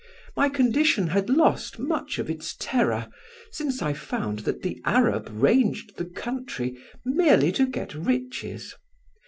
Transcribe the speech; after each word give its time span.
My 0.35 0.49
condition 0.49 1.09
had 1.09 1.29
lost 1.29 1.77
much 1.77 2.17
of 2.17 2.27
its 2.27 2.55
terror, 2.57 3.07
since 3.51 3.83
I 3.83 3.93
found 3.93 4.39
that 4.39 4.63
the 4.63 4.81
Arab 4.83 5.29
ranged 5.31 5.97
the 5.97 6.05
country 6.05 6.75
merely 7.05 7.51
to 7.51 7.67
get 7.67 7.93
riches. 7.93 8.73